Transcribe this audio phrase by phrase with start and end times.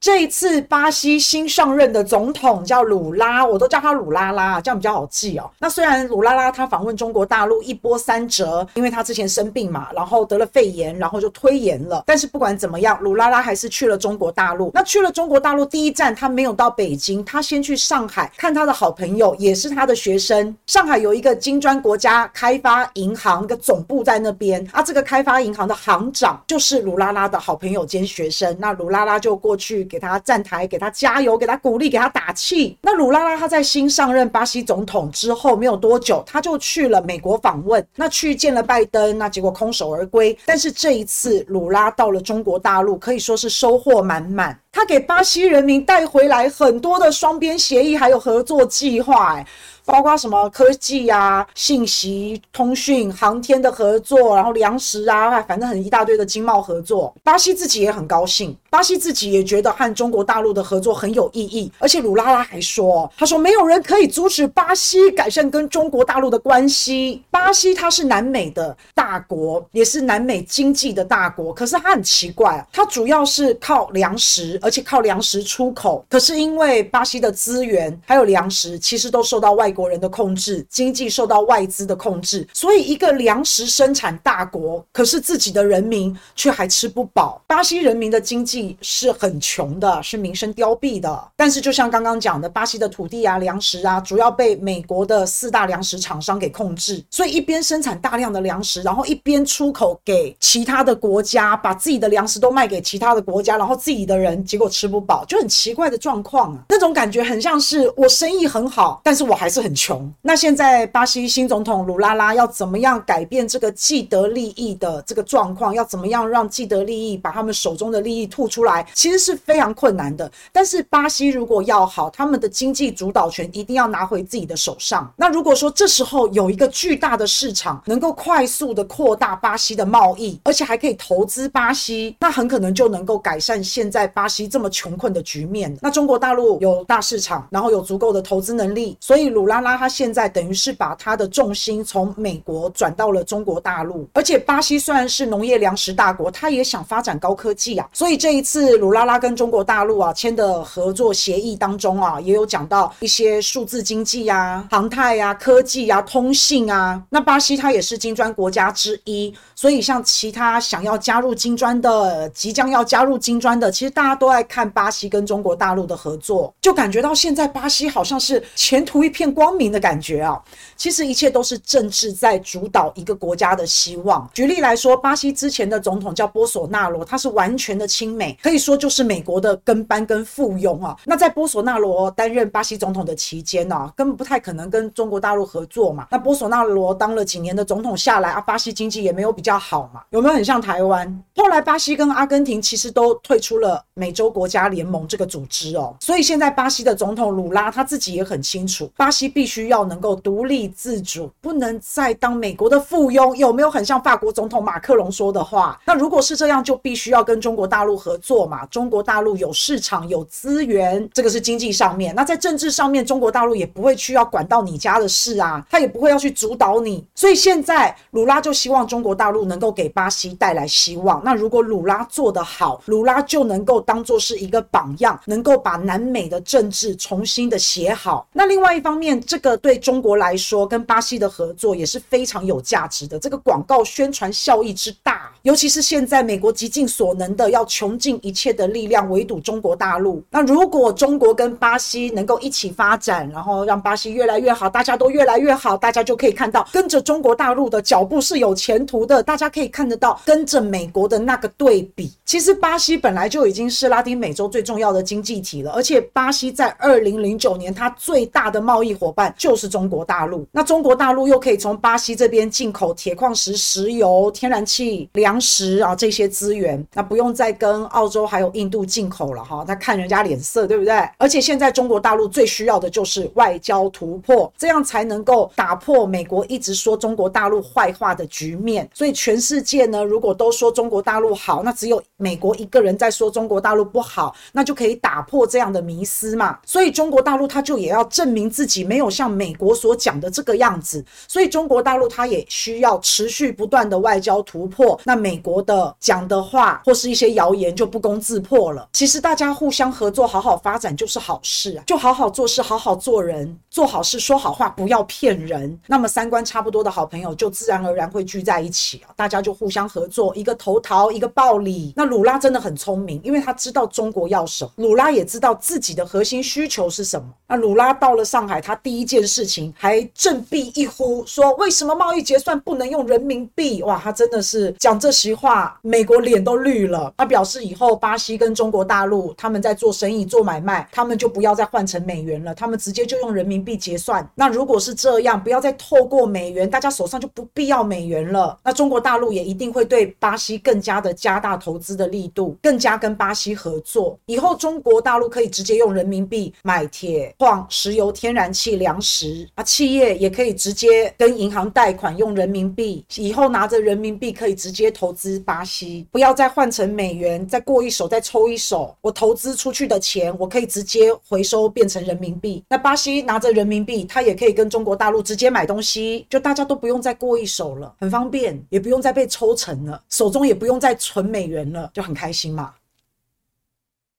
[0.00, 5.50] 这一次巴西新上任的总统叫鲁拉，我都叫他鲁拉拉，这样比较好记哦。
[5.58, 12.02] 那虽然鲁拉拉他访问中国大陆一波三折，因为他之前生病嘛，然后得了肺炎，然后就推延了。
[12.06, 14.70] 但是不管怎么样，鲁拉拉还是去了中国大陆。
[14.72, 20.56] 那去了中国大陆第一站，他没有到北京，他先去上海看他的好朋友，也是他的学生。
[20.66, 28.56] 上海有一个金砖国家开发银行的总部在那边啊，这个开发银行的行长就是鲁拉拉的好朋友兼学生。
[28.58, 32.78] 那鲁拉拉就过去给他站台，给他加油，给他鼓励，给他打气。
[32.82, 40.38] 那鲁拉拉他在新上任巴西总统之后没有多久，他就去了美国访问，那去见了拜登，那结果空手而归。
[40.46, 44.56] 但是这一次鲁拉到了中国大陆，可以说是收获满满。
[44.72, 49.46] 他给巴西人民带回来很多的双边协议，还有合作计划，哎。
[49.90, 57.12] 包括什么科技啊、信息通讯、航天的合作，然后粮食啊，反正很一大堆的经贸合作。
[57.24, 61.72] 巴西自己也很高兴，巴西自己也觉得和中国大陆的合作很有意义。
[61.80, 67.20] 而且鲁拉拉还说：“他说没有人可以阻止巴西改善跟中国大陆的关系。
[67.28, 71.52] 巴西它是南美的大国，也是南美经济的大国。
[71.52, 76.04] 可是它很奇怪，它主要是靠粮食，而且靠粮食出口。
[76.08, 87.40] 可是因为巴西的资源还有粮食，其实都受到外国。”国人的控制，经济受到外资的控制，所以一个粮食生产大国，可是自己的人民却还吃不饱。
[87.46, 91.28] 巴西人民的经济是很穷的，是民生凋敝的。
[91.34, 106.60] 但是就像刚刚讲的，巴西的土地啊、粮食啊，主要被美国的四大粮食厂商给控制，所以一边生产大量的粮食，然后一边出口给其他的国家，把自己的粮食都卖给其他的国家，然后自己的人结果吃不饱，就很奇怪的状况啊。
[106.68, 109.74] 那种感觉很像是我生意很好，但是我还是很。
[109.74, 110.12] 穷。
[110.20, 115.72] 那现在巴西新总统鲁拉拉要怎么样改变这个既得利益的这个状况？
[115.74, 118.86] 要怎么样让既得利益把他们手中的利益吐出来？
[118.94, 120.30] 其实是非常困难的。
[120.52, 125.10] 但是巴西如果要好，他们的经济主导权一定要拿回自己的手上。
[125.16, 135.74] 那如果说这时候有一个巨大的市场，能够快速的扩大巴西的贸易，而且还可以投资巴西，那很可能就能够改善现在巴西这么穷困的局面。
[135.80, 139.60] 那中国大陆有大市场，然后有足够的投资能力，所以鲁拉。
[139.60, 147.86] 拉他现在等于是把他的重心从美国转到了中国大陆，而且巴西虽然是农业粮食大国，他也想发展高科技啊。
[147.92, 157.02] 所以这一次鲁拉拉跟中国大陆啊签的合作协议当中啊，也有讲到一些数字经济啊、航太啊、科技啊、通信啊。
[157.10, 169.60] 那巴西它也是金砖国家之一，所以像其他想要加入金砖的、即将要加入金砖的，其实大家都在看巴西跟中国大陆的合作，就感觉到现在巴西好像是前途一片光。
[169.60, 170.40] 明的感觉啊，
[170.74, 174.26] 其实一切都是政治在主导一个国家的希望。
[174.32, 180.96] 举例来说，巴西之前的总统叫波索纳罗，他是完全的亲美，可以说就是美国的跟班跟附庸啊。
[181.04, 186.06] 那在波索纳罗担任巴西总统的期间呢、根本不太可能跟中国大陆合作嘛。
[186.10, 191.22] 那波索纳罗当了几年的总统下来啊，巴西经济也没有比较好嘛，有没有很像台湾？
[191.36, 195.94] 后来巴西跟阿根廷其实都退出了美洲国家联盟这个组织哦。
[196.00, 199.50] 所以现在巴西的总统鲁拉他自己也很清楚，巴西必。
[199.50, 203.34] 须要能够独立自主，不能再当美国的附庸。
[203.34, 205.80] 有没有很像法国总统马克龙说的话？
[205.84, 208.64] 那如果是这样，就必须要跟中国大陆合作嘛。
[208.66, 212.14] 中国大陆有市场、有资源，这个是经济上面。
[212.14, 217.04] 那在政治上面，中国大陆也不会去要管到你家的事啊，他也不会要去主导你。
[217.16, 221.20] 所以现在鲁拉就希望中国大陆能够给巴西带来希望。
[221.24, 228.28] 那如果鲁拉做得好，鲁拉就能够当做是一个榜样，能够把南美的政治重新的写好。
[228.32, 233.18] 那另外一方面，这个对中国来说，跟巴西的合作也是非常有价值的。
[233.18, 235.09] 这个广告宣传效益之大，
[235.42, 240.22] 尤其是现在美国极尽所能的要穷尽一切的力量围堵中国大陆。
[240.30, 249.22] 那如果中国跟巴西能够一起发展，然后让巴西越来越好，大家都越来越好，大家就可以看到跟着中国大陆的脚步是有前途的。
[249.22, 252.12] 大家可以看得到跟着美国的那个对比。
[252.24, 259.20] 其实巴西本来就已经是拉丁美洲最重要的经济体了，而且巴西在二零零九年它最大的贸易伙伴。
[259.36, 271.08] 就是中国大陆，那中国大陆又可以从巴西这边进口铁矿石、石油、天然气、粮粮食啊这些资源，那不用再跟澳洲还有印度进口了哈，那看人家脸色，对不对？
[271.18, 278.88] 而且现在中国大陆最需要的就是外交突破，这样才能够打破美国一直说中国大陆坏话的局面。
[278.92, 286.58] 所以全世界呢，如果都说中国大陆好，那只有美国一个人在说中国大陆不好，那就可以打破这样的迷思嘛。
[286.66, 289.08] 所以中国大陆他就也要证明自己没有。
[289.08, 294.98] 像美国所讲的这个样子，所以中国大陆它也需要持续不断的外交突破。
[295.04, 298.88] 那美国的讲的话或是一些谣言就不攻自破了。
[298.92, 305.78] 其实大家互相合作，好好发展就是好事啊，就好好做事，好好做人，做好事，说好话，不要骗人。
[305.86, 311.92] 那么三观差不多的好朋友就自然而然会聚在一起啊，大家就互相合作，一个投桃，一个报李。
[311.94, 317.28] 那鲁拉真的很聪明，因为他知道中国要什么，鲁拉也知道自己的核心需求是什么。
[317.46, 323.82] 那鲁拉到了上海，他第一件事情还振臂一呼，说为什么贸易结算不能用人民币？
[323.82, 327.12] 哇，他真的是讲这席话，美国脸都绿了。
[327.16, 334.28] 他表示以后巴西跟中国大陆他们在做生意、做买卖，他们就不要再换成美元了，他们直接就用人民币结算。
[334.34, 338.58] 那如果是这样，不要再透过美元，大家手上就不必要美元了。
[338.62, 344.18] 那中国大陆也一定会对巴西更加的加大投资的力度，更加跟巴西合作。
[344.26, 353.04] 以后中国大陆可以直接用人民币买铁矿、石油、天然气、粮食啊，企业也可以直接跟银行贷款用人民币。
[353.16, 358.94] 以后拿着人民币可以直接投资巴西，不要再换成美元，再过一手再抽一手。
[359.00, 362.62] 我投资出去的钱，我可以直接回收变成人民币。
[362.68, 372.74] 那巴西拿着人民币，他也可以跟中国大陆直接买东西，就大家都不用再过一手了，很方便，也不用再被抽成了，手中也不用再存美元了，就很开心嘛。